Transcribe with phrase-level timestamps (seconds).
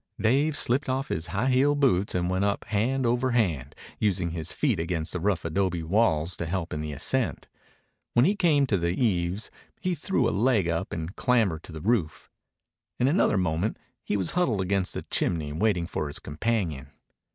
[0.19, 4.51] Dave slipped off his high heeled boots and went up hand over hand, using his
[4.51, 7.47] feet against the rough adobe walls to help in the ascent.
[8.13, 11.81] When he came to the eaves he threw a leg up and clambered to the
[11.81, 12.31] roof.
[12.99, 16.87] In another moment he was huddled against the chimney waiting for his companion.